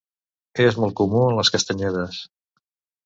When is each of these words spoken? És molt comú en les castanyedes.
És 0.63 0.77
molt 0.83 0.95
comú 1.01 1.21
en 1.25 1.37
les 1.41 1.53
castanyedes. 1.57 2.23